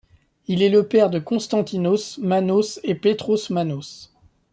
[0.47, 4.11] Il est le père de Konstantínos Mános et Pétros Mános.